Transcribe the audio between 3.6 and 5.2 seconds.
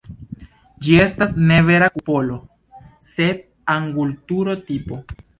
angulturo-tipo.